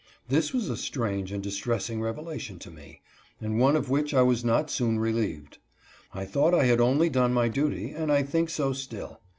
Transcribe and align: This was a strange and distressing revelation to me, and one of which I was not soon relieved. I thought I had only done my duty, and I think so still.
This 0.29 0.51
was 0.51 0.67
a 0.67 0.75
strange 0.77 1.31
and 1.31 1.43
distressing 1.43 2.01
revelation 2.01 2.57
to 2.57 2.71
me, 2.71 3.01
and 3.39 3.59
one 3.59 3.75
of 3.75 3.91
which 3.91 4.15
I 4.15 4.23
was 4.23 4.43
not 4.43 4.71
soon 4.71 4.97
relieved. 4.97 5.59
I 6.11 6.25
thought 6.25 6.55
I 6.55 6.63
had 6.65 6.81
only 6.81 7.07
done 7.07 7.35
my 7.35 7.49
duty, 7.49 7.91
and 7.91 8.11
I 8.11 8.23
think 8.23 8.49
so 8.49 8.73
still. 8.73 9.21